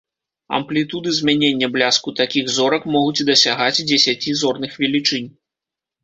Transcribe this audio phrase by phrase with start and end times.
[0.57, 5.29] Амплітуды змянення бляску такіх зорак могуць дасягаць дзесяці зорных велічынь.